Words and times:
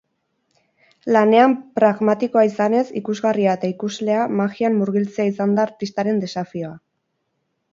Lanean 1.15 1.51
pragmatikoa 1.79 2.45
izanez, 2.47 2.81
ikusgarria 3.01 3.53
eta 3.59 3.71
ikuslea 3.75 4.25
magian 4.41 4.79
murgiltzea 4.79 5.29
izan 5.33 5.55
da 5.61 5.67
artistaren 5.69 6.25
desafioa. 6.25 6.75